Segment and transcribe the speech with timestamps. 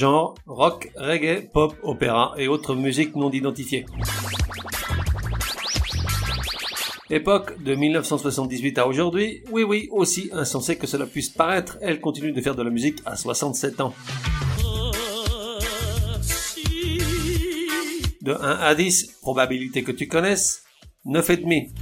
[0.00, 3.84] Genre rock, reggae, pop, opéra et autres musiques non identifiées.
[7.10, 12.32] Époque de 1978 à aujourd'hui, oui oui, aussi insensé que cela puisse paraître, elle continue
[12.32, 13.92] de faire de la musique à 67 ans.
[18.22, 20.62] De 1 à 10, probabilité que tu connaisses,
[21.04, 21.72] 9,5.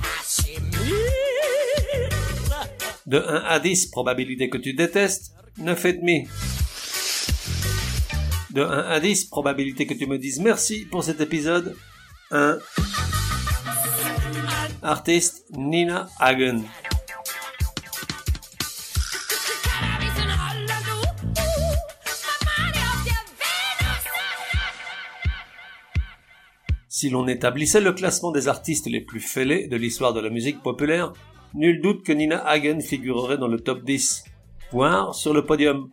[3.06, 6.47] De 1 à 10, probabilité que tu détestes, 9,5.
[8.58, 11.76] De 1 à 10, probabilité que tu me dises merci pour cet épisode,
[12.32, 12.58] 1.
[14.82, 16.64] Artiste Nina Hagen.
[26.88, 30.64] Si l'on établissait le classement des artistes les plus fêlés de l'histoire de la musique
[30.64, 31.12] populaire,
[31.54, 34.24] Nul doute que Nina Hagen figurerait dans le top 10,
[34.72, 35.90] voire sur le podium,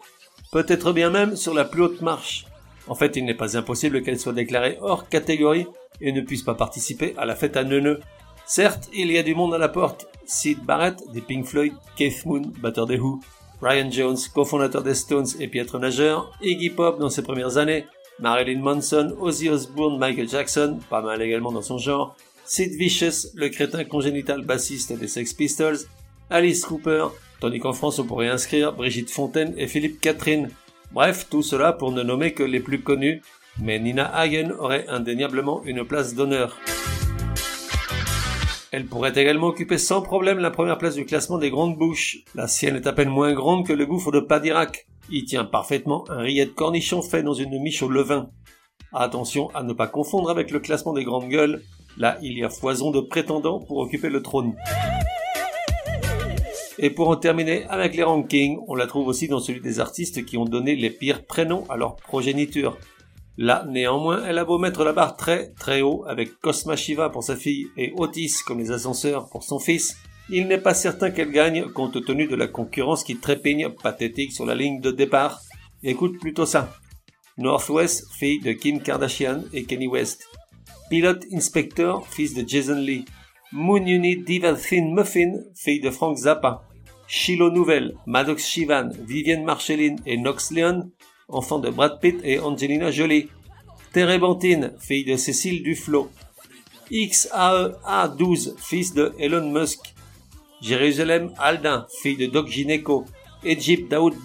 [0.52, 2.48] peut-être bien même sur la plus haute marche.
[2.88, 5.68] En fait, il n'est pas impossible qu'elle soit déclarée hors catégorie
[6.02, 8.00] et ne puisse pas participer à la fête à Neuneu.
[8.46, 10.08] Certes, il y a du monde à la porte.
[10.26, 13.20] Sid Barrett des Pink Floyd, Keith Moon, batteur des Who,
[13.62, 17.86] Ryan Jones, cofondateur des Stones et piètre nageur, Iggy Pop dans ses premières années,
[18.20, 23.50] Marilyn Manson, Ozzy Osbourne, Michael Jackson, pas mal également dans son genre, Sid Vicious, le
[23.50, 25.80] crétin congénital bassiste des Sex Pistols,
[26.30, 27.08] Alice Cooper,
[27.40, 30.50] tandis qu'en France on pourrait inscrire Brigitte Fontaine et Philippe Catherine.
[30.96, 33.22] Bref, tout cela pour ne nommer que les plus connus,
[33.62, 36.58] mais Nina Hagen aurait indéniablement une place d'honneur.
[38.72, 42.20] Elle pourrait également occuper sans problème la première place du classement des grandes bouches.
[42.34, 44.88] La sienne est à peine moins grande que le gouffre de Padirac.
[45.12, 48.30] Il tient parfaitement un rillet de cornichon fait dans une miche au levain.
[48.94, 51.62] Attention à ne pas confondre avec le classement des grandes gueules,
[51.98, 54.54] Là, il y a foison de prétendants pour occuper le trône.
[56.78, 60.26] Et pour en terminer avec les rankings, on la trouve aussi dans celui des artistes
[60.26, 62.78] qui ont donné les pires prénoms à leur progéniture.
[63.38, 67.24] Là, néanmoins, elle a beau mettre la barre très très haut avec Cosma Shiva pour
[67.24, 69.98] sa fille et Otis comme les ascenseurs pour son fils,
[70.30, 74.46] il n'est pas certain qu'elle gagne compte tenu de la concurrence qui trépigne pathétique sur
[74.46, 75.42] la ligne de départ.
[75.84, 76.74] Écoute plutôt ça.
[77.38, 80.28] Northwest, fille de Kim Kardashian et Kenny West.
[80.90, 83.06] Pilot Inspector, fils de Jason Lee.
[83.58, 86.64] Moon Unit Diva Thin Muffin, fille de Frank Zappa.
[87.08, 90.92] Shiloh Nouvelle, Maddox Shivan, Vivienne Marceline et Knox Leon,
[91.30, 93.30] enfant de Brad Pitt et Angelina Jolie.
[93.94, 96.10] Terebantine, fille de Cécile Duflo.
[96.92, 99.96] XAE A12, fils de Elon Musk.
[100.60, 103.06] Jérusalem Aldin, fille de Doc Gineco.
[103.46, 104.16] Egypt Daoud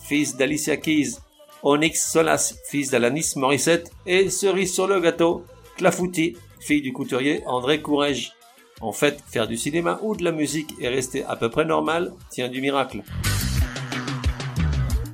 [0.00, 1.18] fils d'Alicia Keys.
[1.62, 3.92] Onyx Solas, fils d'Alanis Morissette.
[4.06, 5.44] Et cerise sur le gâteau,
[5.76, 8.32] Clafouti, fille du couturier André Courrèges.
[8.80, 12.12] En fait, faire du cinéma ou de la musique et rester à peu près normal
[12.30, 13.02] tient du miracle.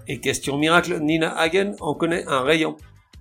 [0.06, 2.76] Et question miracle, Nina Hagen en connaît un rayon.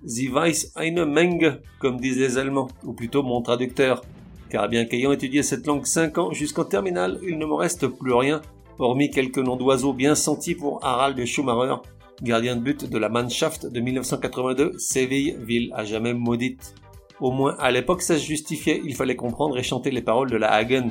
[0.06, 4.02] Sie weiß eine Menge, comme disent les Allemands, ou plutôt mon traducteur.
[4.50, 8.14] Car bien qu'ayant étudié cette langue 5 ans jusqu'en terminale, il ne me reste plus
[8.14, 8.42] rien,
[8.80, 11.81] hormis quelques noms d'oiseaux bien sentis pour Harald Schumacher,
[12.22, 16.75] gardien de but de la Mannschaft de 1982, Séville, ville à jamais maudite.
[17.19, 20.38] Au moins, à l'époque, ça se justifiait, il fallait comprendre et chanter les paroles de
[20.38, 20.90] la Hagen.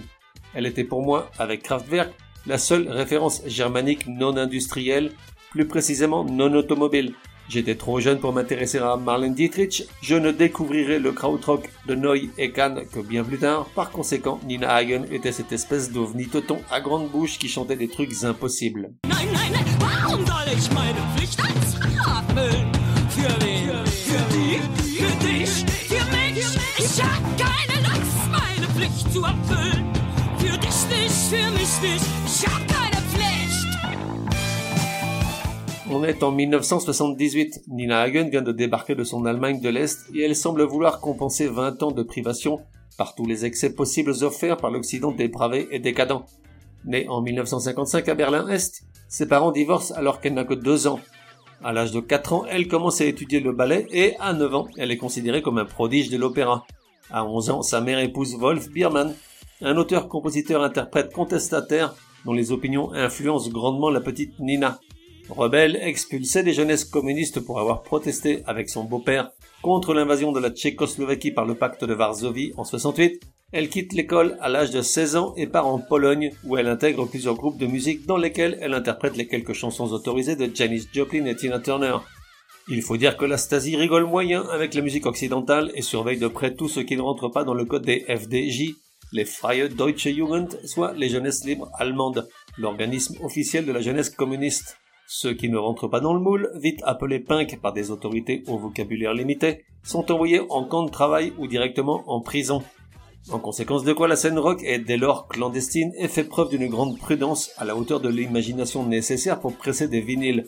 [0.54, 2.12] Elle était pour moi, avec Kraftwerk,
[2.46, 5.12] la seule référence germanique non industrielle,
[5.50, 7.14] plus précisément non automobile.
[7.48, 12.30] J'étais trop jeune pour m'intéresser à Marlene Dietrich, je ne découvrirai le krautrock de Noy
[12.38, 16.58] et Kahn que bien plus tard, par conséquent, Nina Hagen était cette espèce d'ovni toton
[16.70, 18.92] à grande bouche qui chantait des trucs impossibles.
[35.90, 37.62] On est en 1978.
[37.68, 41.48] Nina Hagen vient de débarquer de son Allemagne de l'Est et elle semble vouloir compenser
[41.48, 42.60] 20 ans de privation
[42.98, 46.22] par tous les excès possibles offerts par l'Occident dépravé et décadent.
[46.84, 51.00] Née en 1955 à Berlin-Est, ses parents divorcent alors qu'elle n'a que 2 ans.
[51.64, 54.68] À l'âge de 4 ans, elle commence à étudier le ballet et à 9 ans,
[54.76, 56.66] elle est considérée comme un prodige de l'opéra.
[57.12, 59.14] À 11 ans, sa mère épouse Wolf Biermann,
[59.60, 61.94] un auteur-compositeur-interprète contestataire
[62.24, 64.80] dont les opinions influencent grandement la petite Nina.
[65.28, 69.30] Rebelle, expulsée des jeunesses communistes pour avoir protesté avec son beau-père
[69.60, 73.20] contre l'invasion de la Tchécoslovaquie par le pacte de Varsovie en 68,
[73.52, 77.04] elle quitte l'école à l'âge de 16 ans et part en Pologne où elle intègre
[77.06, 81.26] plusieurs groupes de musique dans lesquels elle interprète les quelques chansons autorisées de Janis Joplin
[81.26, 81.98] et Tina Turner.
[82.68, 86.28] Il faut dire que la Stasi rigole moyen avec la musique occidentale et surveille de
[86.28, 88.74] près tout ce qui ne rentre pas dans le code des FDJ,
[89.12, 94.78] les Freie Deutsche Jugend, soit les jeunesses libres allemandes, l'organisme officiel de la jeunesse communiste.
[95.08, 98.56] Ceux qui ne rentrent pas dans le moule, vite appelés punk par des autorités au
[98.56, 102.62] vocabulaire limité, sont envoyés en camp de travail ou directement en prison.
[103.30, 106.68] En conséquence de quoi la scène rock est dès lors clandestine et fait preuve d'une
[106.68, 110.46] grande prudence à la hauteur de l'imagination nécessaire pour presser des vinyles.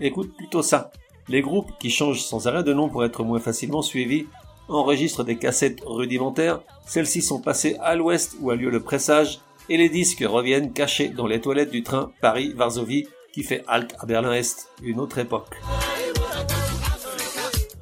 [0.00, 0.90] Écoute plutôt ça.
[1.28, 4.26] Les groupes, qui changent sans arrêt de nom pour être moins facilement suivis,
[4.68, 9.76] enregistrent des cassettes rudimentaires, celles-ci sont passées à l'ouest où a lieu le pressage, et
[9.76, 14.68] les disques reviennent cachés dans les toilettes du train Paris-Varsovie qui fait halte à Berlin-Est,
[14.82, 15.56] une autre époque.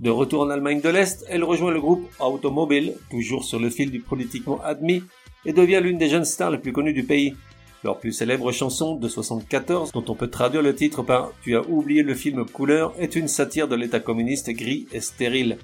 [0.00, 3.90] De retour en Allemagne de l'Est, elle rejoint le groupe Automobile, toujours sur le fil
[3.90, 5.02] du politiquement admis,
[5.44, 7.34] et devient l'une des jeunes stars les plus connues du pays.
[7.82, 11.66] Leur plus célèbre chanson de 74, dont on peut traduire le titre par Tu as
[11.66, 15.56] oublié le film Couleur, est une satire de l'état communiste gris et stérile.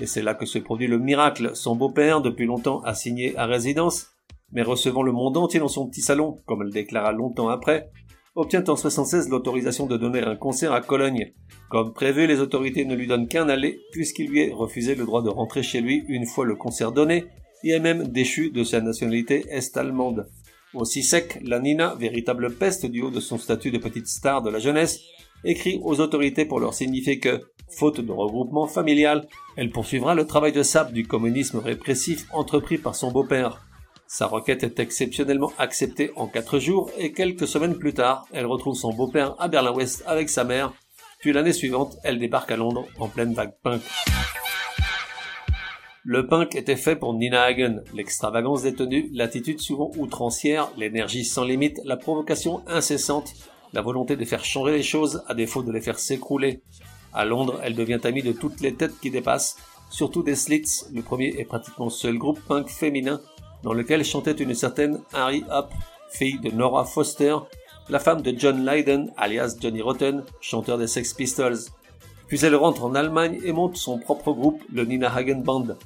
[0.00, 1.52] Et c'est là que se produit le miracle.
[1.54, 4.08] Son beau-père, depuis longtemps assigné à résidence,
[4.50, 7.90] mais recevant le monde entier dans son petit salon, comme elle déclara longtemps après,
[8.34, 11.32] obtient en 76 l'autorisation de donner un concert à Cologne.
[11.70, 15.22] Comme prévu, les autorités ne lui donnent qu'un aller, puisqu'il lui est refusé le droit
[15.22, 17.26] de rentrer chez lui une fois le concert donné,
[17.62, 20.26] et est même déchu de sa nationalité est-allemande.
[20.74, 24.48] Aussi sec, la Nina, véritable peste du haut de son statut de petite star de
[24.48, 25.00] la jeunesse,
[25.44, 27.42] écrit aux autorités pour leur signifier que,
[27.76, 32.94] faute de regroupement familial, elle poursuivra le travail de sape du communisme répressif entrepris par
[32.94, 33.66] son beau-père.
[34.06, 38.74] Sa requête est exceptionnellement acceptée en quatre jours et quelques semaines plus tard, elle retrouve
[38.74, 40.72] son beau-père à Berlin-Ouest avec sa mère,
[41.20, 43.82] puis l'année suivante, elle débarque à Londres en pleine vague punk.
[46.04, 51.44] Le punk était fait pour Nina Hagen, l'extravagance des tenues, l'attitude souvent outrancière, l'énergie sans
[51.44, 53.34] limite, la provocation incessante,
[53.72, 56.60] la volonté de faire changer les choses à défaut de les faire s'écrouler.
[57.12, 59.56] À Londres, elle devient amie de toutes les têtes qui dépassent,
[59.90, 63.20] surtout des Slits, le premier et pratiquement seul groupe punk féminin
[63.62, 65.72] dans lequel chantait une certaine Harry Hop,
[66.10, 67.36] fille de Nora Foster,
[67.88, 71.60] la femme de John Lydon, alias Johnny Rotten, chanteur des Sex Pistols.
[72.26, 75.76] Puis elle rentre en Allemagne et monte son propre groupe, le Nina Hagen Band.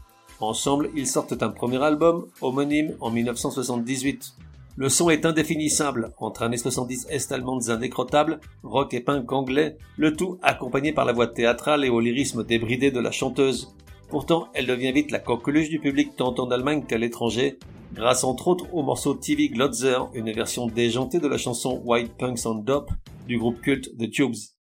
[0.41, 4.35] Ensemble, ils sortent un premier album, homonyme, en 1978.
[4.79, 10.39] Le son est indéfinissable, entre années 70 est-allemandes indécrottables, rock et punk anglais, le tout
[10.43, 13.75] accompagné par la voix théâtrale et au lyrisme débridé de la chanteuse.
[14.11, 17.59] Pourtant, elle devient vite la coqueluche du public tant en Allemagne qu'à l'étranger,
[17.95, 22.45] grâce entre autres au morceau TV Glotzer, une version déjantée de la chanson White Punks
[22.45, 22.91] on Dope
[23.27, 24.56] du groupe culte The Tubes.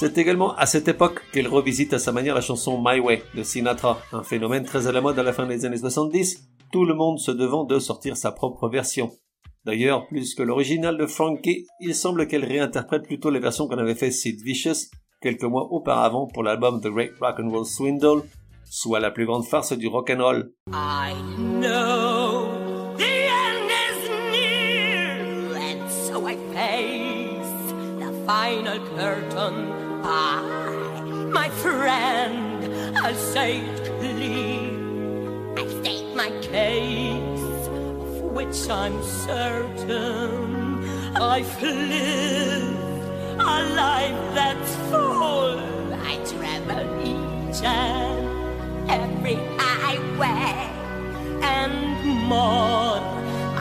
[0.00, 3.42] C'est également à cette époque qu'elle revisite à sa manière la chanson My Way de
[3.42, 6.42] Sinatra, un phénomène très à la mode à la fin des années 70,
[6.72, 9.10] tout le monde se devant de sortir sa propre version.
[9.66, 13.94] D'ailleurs, plus que l'original de Frankie, il semble qu'elle réinterprète plutôt les versions qu'on avait
[13.94, 14.88] fait Sid Vicious
[15.20, 18.22] quelques mois auparavant pour l'album The Great Rock and Roll Swindle,
[18.70, 20.50] soit la plus grande farce du rock and roll.
[30.10, 35.54] My friend, I'll say it clear.
[35.56, 40.84] I state my case, of which I'm certain.
[41.14, 42.76] I've lived
[43.38, 45.60] a life that's full.
[46.10, 50.70] I travel each and every highway,
[51.56, 51.74] and
[52.28, 53.00] more,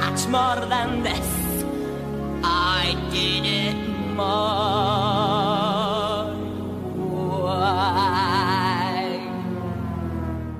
[0.01, 1.29] much more than this.
[2.43, 3.77] I did it
[4.15, 5.28] more.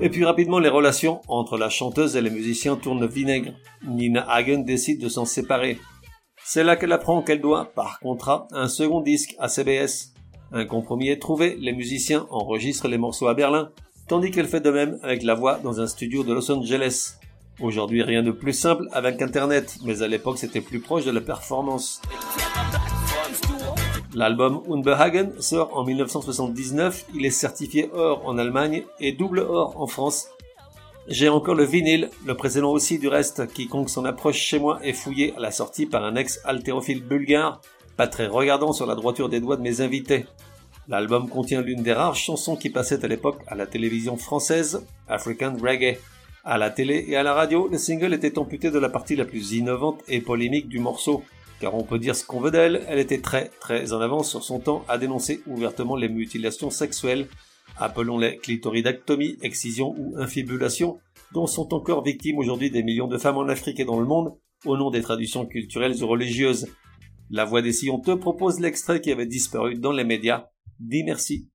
[0.01, 3.51] Et puis rapidement, les relations entre la chanteuse et les musiciens tournent vinaigre.
[3.85, 5.77] Nina Hagen décide de s'en séparer.
[6.45, 10.13] C'est là qu'elle apprend qu'elle doit, par contrat, un second disque à CBS.
[10.53, 13.71] Un compromis est trouvé, les musiciens enregistrent les morceaux à Berlin,
[14.07, 17.15] tandis qu'elle fait de même avec la voix dans un studio de Los Angeles.
[17.59, 21.21] Aujourd'hui, rien de plus simple avec Internet, mais à l'époque, c'était plus proche de la
[21.21, 22.01] performance.
[24.15, 29.85] L'album Unbehagen sort en 1979, il est certifié or en Allemagne et double or en
[29.85, 30.29] France.
[31.07, 34.93] J'ai encore le vinyle, le précédent aussi du reste, quiconque s'en approche chez moi est
[34.93, 37.61] fouillé à la sortie par un ex-haltérophile bulgare,
[37.97, 40.25] pas très regardant sur la droiture des doigts de mes invités.
[40.87, 45.55] L'album contient l'une des rares chansons qui passaient à l'époque à la télévision française, African
[45.61, 45.99] Reggae.
[46.43, 49.25] À la télé et à la radio, le single était amputé de la partie la
[49.25, 51.23] plus innovante et polémique du morceau,
[51.59, 54.43] car on peut dire ce qu'on veut d'elle, elle était très très en avance sur
[54.43, 57.27] son temps à dénoncer ouvertement les mutilations sexuelles,
[57.77, 60.99] appelons-les clitoridectomie, excision ou infibulation,
[61.33, 64.33] dont sont encore victimes aujourd'hui des millions de femmes en Afrique et dans le monde,
[64.65, 66.67] au nom des traditions culturelles ou religieuses.
[67.29, 70.47] La voix des sillons te propose l'extrait qui avait disparu dans les médias.
[70.79, 71.49] Dis merci.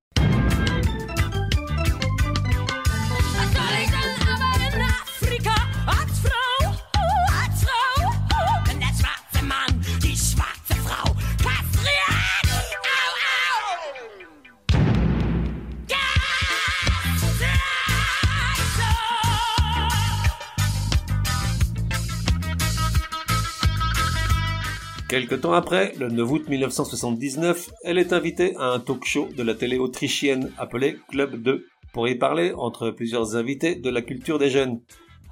[25.14, 29.44] Quelque temps après, le 9 août 1979, elle est invitée à un talk show de
[29.44, 34.40] la télé autrichienne appelé Club 2 pour y parler, entre plusieurs invités, de la culture
[34.40, 34.80] des jeunes.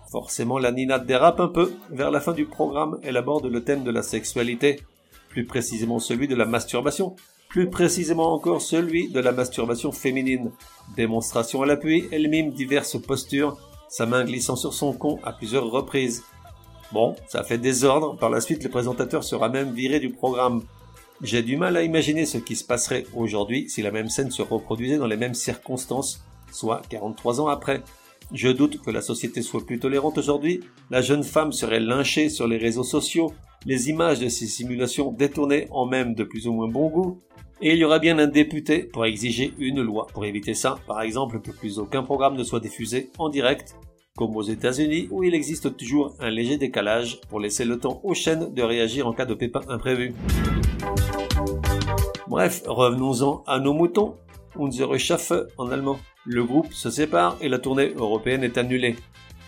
[0.09, 1.73] Forcément, la Nina dérape un peu.
[1.91, 4.79] Vers la fin du programme, elle aborde le thème de la sexualité,
[5.31, 7.17] plus précisément celui de la masturbation,
[7.49, 10.53] plus précisément encore celui de la masturbation féminine.
[10.95, 13.59] Démonstration à l'appui, elle mime diverses postures,
[13.89, 16.23] sa main glissant sur son con à plusieurs reprises.
[16.93, 18.17] Bon, ça fait désordre.
[18.19, 20.63] Par la suite, le présentateur sera même viré du programme.
[21.23, 24.43] J'ai du mal à imaginer ce qui se passerait aujourd'hui si la même scène se
[24.43, 26.23] reproduisait dans les mêmes circonstances,
[26.53, 27.83] soit 43 ans après.
[28.33, 30.61] Je doute que la société soit plus tolérante aujourd'hui.
[30.91, 33.33] La jeune femme serait lynchée sur les réseaux sociaux,
[33.65, 37.21] les images de ces simulations détournées en même de plus ou moins bon goût.
[37.63, 41.01] Et il y aura bien un député pour exiger une loi pour éviter ça, par
[41.01, 43.77] exemple que plus aucun programme ne soit diffusé en direct
[44.16, 48.14] comme aux États-Unis où il existe toujours un léger décalage pour laisser le temps aux
[48.14, 50.14] chaînes de réagir en cas de pépin imprévu.
[52.28, 54.16] Bref, revenons-en à nos moutons.
[54.59, 55.99] Unsere Schaffe en allemand.
[56.26, 58.97] Le groupe se sépare et la tournée européenne est annulée.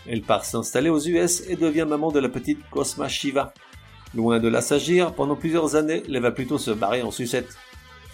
[0.07, 3.53] Elle part s'installer aux US et devient maman de la petite Cosma Shiva.
[4.15, 7.55] Loin de la s'agir, pendant plusieurs années, elle va plutôt se barrer en sucette.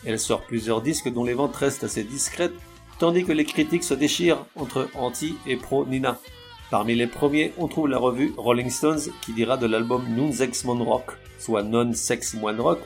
[0.06, 2.54] Elle sort plusieurs disques dont les ventes restent assez discrètes,
[3.00, 6.20] tandis que les critiques se déchirent entre anti et pro Nina.
[6.72, 10.64] Parmi les premiers, on trouve la revue Rolling Stones qui dira de l'album Non Sex
[10.64, 12.80] Mon Rock, soit Non Sex Moine Rock,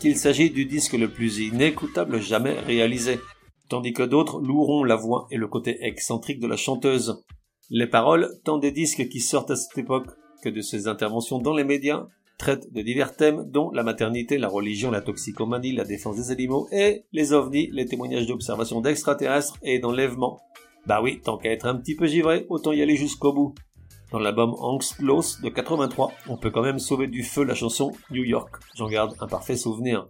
[0.00, 3.20] qu'il s'agit du disque le plus inécoutable jamais réalisé,
[3.70, 7.24] tandis que d'autres loueront la voix et le côté excentrique de la chanteuse.
[7.70, 10.08] Les paroles, tant des disques qui sortent à cette époque
[10.42, 14.48] que de ses interventions dans les médias, traitent de divers thèmes dont la maternité, la
[14.48, 19.78] religion, la toxicomanie, la défense des animaux et les ovnis, les témoignages d'observation d'extraterrestres et
[19.78, 20.42] d'enlèvements.
[20.86, 23.54] Bah oui, tant qu'à être un petit peu givré, autant y aller jusqu'au bout.
[24.10, 28.24] Dans l'album Angstlos de 83, on peut quand même sauver du feu la chanson New
[28.24, 28.56] York.
[28.74, 30.08] J'en garde un parfait souvenir.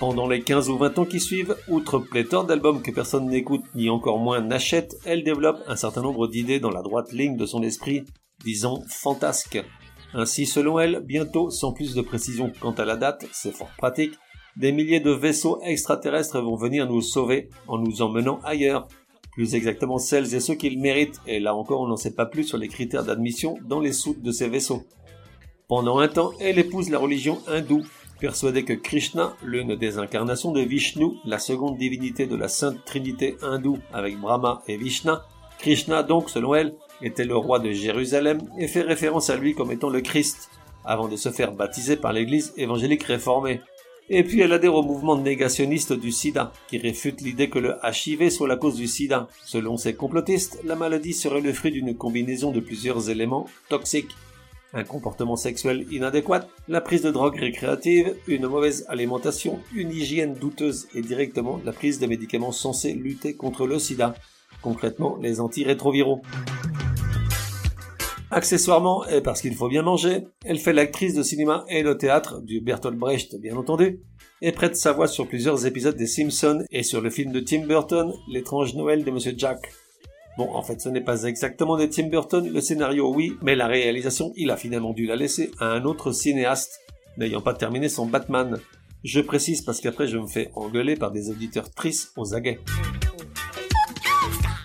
[0.00, 3.90] Pendant les 15 ou 20 ans qui suivent, outre pléthore d'albums que personne n'écoute ni
[3.90, 7.62] encore moins n'achète, elle développe un certain nombre d'idées dans la droite ligne de son
[7.62, 8.04] esprit,
[8.42, 9.62] disons fantasque.
[10.14, 14.14] Ainsi, selon elle, bientôt, sans plus de précision quant à la date, c'est fort pratique,
[14.56, 18.88] des milliers de vaisseaux extraterrestres vont venir nous sauver en nous emmenant ailleurs.
[19.32, 22.44] Plus exactement celles et ceux qu'ils méritent, et là encore on n'en sait pas plus
[22.44, 24.82] sur les critères d'admission dans les soutes de ces vaisseaux.
[25.68, 27.84] Pendant un temps, elle épouse la religion hindoue,
[28.20, 33.36] persuadé que Krishna, l'une des incarnations de Vishnu, la seconde divinité de la Sainte Trinité
[33.42, 35.24] hindoue avec Brahma et Vishna,
[35.58, 39.72] Krishna donc, selon elle, était le roi de Jérusalem et fait référence à lui comme
[39.72, 40.50] étant le Christ,
[40.84, 43.60] avant de se faire baptiser par l'église évangélique réformée.
[44.08, 48.30] Et puis elle adhère au mouvement négationniste du sida, qui réfute l'idée que le HIV
[48.30, 49.28] soit la cause du sida.
[49.44, 54.10] Selon ces complotistes, la maladie serait le fruit d'une combinaison de plusieurs éléments toxiques
[54.72, 60.86] un comportement sexuel inadéquat, la prise de drogue récréative, une mauvaise alimentation, une hygiène douteuse
[60.94, 64.14] et directement la prise de médicaments censés lutter contre le sida,
[64.62, 66.22] concrètement les antirétroviraux.
[68.32, 72.40] Accessoirement, et parce qu'il faut bien manger, elle fait l'actrice de cinéma et le théâtre
[72.40, 74.00] du Bertolt Brecht bien entendu,
[74.40, 77.66] et prête sa voix sur plusieurs épisodes des Simpsons et sur le film de Tim
[77.66, 79.72] Burton, L'étrange Noël de Monsieur Jack.
[80.40, 83.66] Bon, en fait, ce n'est pas exactement des Tim Burton, le scénario oui, mais la
[83.66, 86.80] réalisation, il a finalement dû la laisser à un autre cinéaste,
[87.18, 88.58] n'ayant pas terminé son Batman.
[89.04, 92.58] Je précise parce qu'après je me fais engueuler par des auditeurs tristes aux aguets.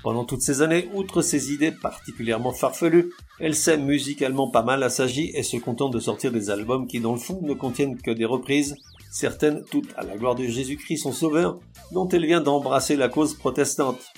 [0.01, 5.29] Pendant toutes ces années, outre ses idées particulièrement farfelues, elle sait musicalement pas mal assagir
[5.33, 8.23] et se contente de sortir des albums qui dans le fond ne contiennent que des
[8.23, 8.77] reprises,
[9.11, 11.59] certaines toutes à la gloire de Jésus-Christ son sauveur,
[11.91, 14.13] dont elle vient d'embrasser la cause protestante.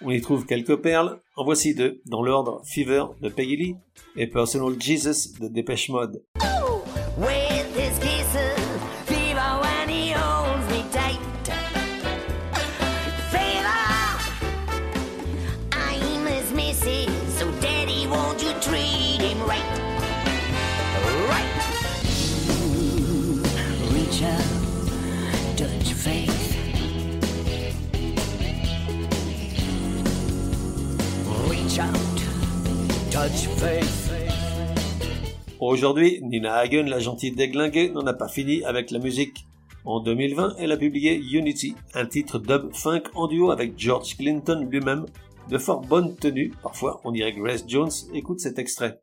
[0.00, 3.76] On y trouve quelques perles, en voici deux, dans l'ordre Fever de Peggy Lee
[4.16, 6.22] et Personal Jesus de Dépêche Mode.
[35.68, 39.46] Aujourd'hui, Nina Hagen, la gentille déglinguée, n'en a pas fini avec la musique.
[39.84, 44.66] En 2020, elle a publié Unity, un titre dub funk en duo avec George Clinton
[44.70, 45.04] lui-même,
[45.50, 48.98] de fort bonne tenue, parfois on dirait Grace Jones, écoute cet extrait.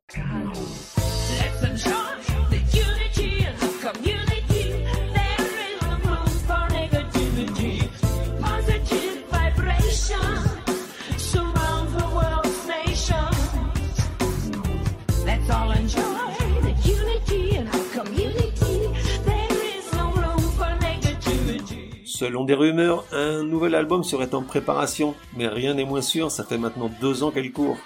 [22.26, 26.44] Selon des rumeurs, un nouvel album serait en préparation, mais rien n'est moins sûr, ça
[26.44, 27.78] fait maintenant deux ans qu'elle court.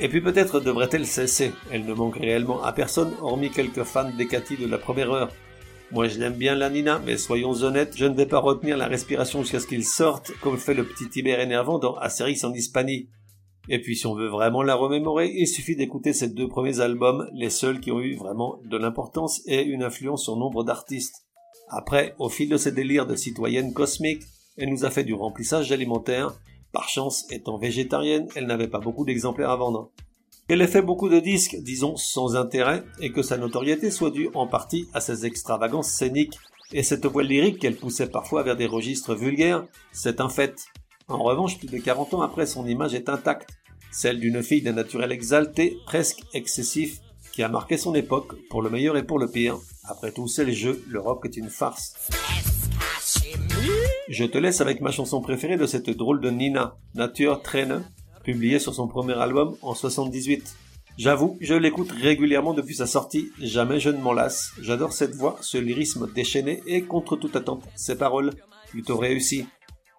[0.00, 4.58] Et puis peut-être devrait-elle cesser, elle ne manque réellement à personne, hormis quelques fans d'Ekati
[4.58, 5.32] de la première heure.
[5.92, 8.86] Moi je l'aime bien la Nina, mais soyons honnêtes, je ne vais pas retenir la
[8.86, 13.08] respiration jusqu'à ce qu'il sorte, comme fait le petit Tiber énervant dans Asterix en Hispanie.
[13.70, 17.30] Et puis si on veut vraiment la remémorer, il suffit d'écouter ses deux premiers albums,
[17.32, 21.24] les seuls qui ont eu vraiment de l'importance et une influence sur nombre d'artistes.
[21.68, 24.22] Après, au fil de ses délires de citoyenne cosmique,
[24.56, 26.34] elle nous a fait du remplissage alimentaire.
[26.72, 29.90] Par chance, étant végétarienne, elle n'avait pas beaucoup d'exemplaires à vendre.
[30.48, 34.28] Elle ait fait beaucoup de disques, disons sans intérêt, et que sa notoriété soit due
[34.34, 36.38] en partie à ses extravagances scéniques
[36.72, 40.66] et cette voix lyrique qu'elle poussait parfois vers des registres vulgaires, c'est un fait.
[41.08, 43.50] En revanche, plus de 40 ans après, son image est intacte,
[43.92, 47.00] celle d'une fille d'un naturel exalté, presque excessif,
[47.32, 49.58] qui a marqué son époque, pour le meilleur et pour le pire.
[49.86, 51.94] Après tout, c'est le jeu, le rock est une farce.
[54.08, 57.80] Je te laisse avec ma chanson préférée de cette drôle de Nina, Nature Trainer,
[58.22, 60.56] publiée sur son premier album en 78.
[60.96, 64.52] J'avoue, je l'écoute régulièrement depuis sa sortie, jamais je ne m'en lasse.
[64.62, 68.30] J'adore cette voix, ce lyrisme déchaîné et contre toute attente, ses paroles,
[68.70, 69.46] plutôt réussies.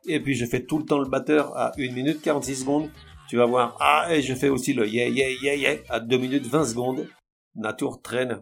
[0.08, 2.90] Et puis je fais tout le temps le batteur à 1 minute 46 secondes.
[3.30, 6.18] Tu vas voir, ah, et je fais aussi le yeah yeah yeah yeah à 2
[6.18, 7.08] minutes 20 secondes.
[7.56, 8.42] Natur traîne.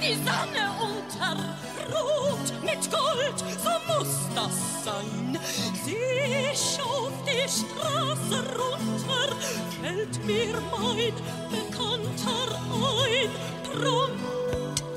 [0.00, 1.36] Die Sonne unter,
[1.92, 5.38] rot mit Gold, so muss das sein.
[5.84, 9.36] Sieh ich auf die Straße runter,
[9.80, 11.14] fällt mir mein
[11.50, 13.30] Bekannter ein.
[13.72, 14.10] Drum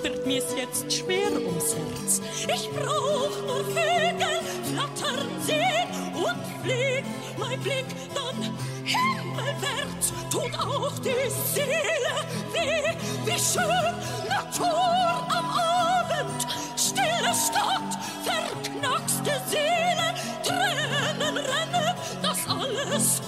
[0.02, 2.22] wird mir's jetzt schwer ums Herz.
[2.54, 8.54] Ich brauch nur Vögel flattern sehen und fliegt mein Blick dann
[8.86, 12.16] himmelwärts, tut auch die Seele
[12.54, 12.96] weh,
[13.26, 13.96] wie schön
[14.30, 17.92] Natur am Abend, stille Stadt,
[18.24, 23.22] verknackste Seele, Tränen rennen, das alles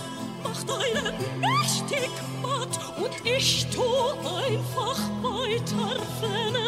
[0.44, 2.80] macht einen mächtig matt.
[2.98, 3.84] Und ich tu
[4.24, 6.68] einfach weiter rennen.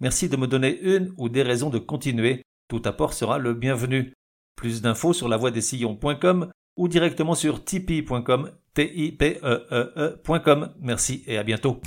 [0.00, 2.42] merci de me donner une ou des raisons de continuer.
[2.68, 4.12] Tout apport sera le bienvenu.
[4.56, 11.80] Plus d'infos sur lavoidessillons.com ou directement sur tipeee.com, e e, e Merci et à bientôt.